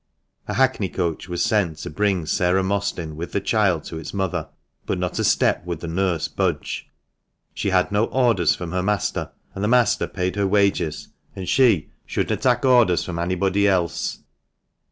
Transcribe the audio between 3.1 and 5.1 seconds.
with the child to its mother; but